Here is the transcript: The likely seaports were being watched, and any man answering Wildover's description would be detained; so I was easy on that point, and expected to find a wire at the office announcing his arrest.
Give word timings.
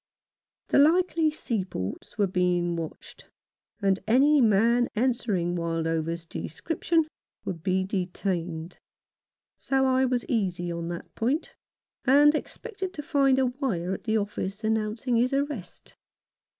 The 0.69 0.79
likely 0.79 1.29
seaports 1.29 2.17
were 2.17 2.25
being 2.25 2.75
watched, 2.75 3.29
and 3.83 3.99
any 4.07 4.41
man 4.41 4.89
answering 4.95 5.55
Wildover's 5.55 6.25
description 6.25 7.05
would 7.45 7.61
be 7.61 7.83
detained; 7.83 8.79
so 9.59 9.85
I 9.85 10.05
was 10.05 10.25
easy 10.25 10.71
on 10.71 10.87
that 10.87 11.13
point, 11.13 11.53
and 12.03 12.33
expected 12.33 12.95
to 12.95 13.03
find 13.03 13.37
a 13.37 13.45
wire 13.45 13.93
at 13.93 14.05
the 14.05 14.17
office 14.17 14.63
announcing 14.63 15.17
his 15.17 15.33
arrest. 15.33 15.95